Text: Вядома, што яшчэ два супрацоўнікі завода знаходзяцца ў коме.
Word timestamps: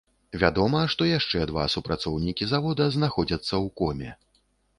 Вядома, 0.43 0.79
што 0.93 1.07
яшчэ 1.09 1.43
два 1.51 1.65
супрацоўнікі 1.75 2.49
завода 2.53 2.89
знаходзяцца 2.97 3.45
ў 3.45 3.67
коме. 3.85 4.09